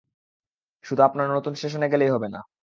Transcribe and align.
শুধু 0.85 1.01
আপনার 1.03 1.27
নতুন 1.29 1.53
স্টেশনে 1.55 1.87
গেলেই 1.89 2.13
হবে 2.15 2.27
না। 2.27 2.39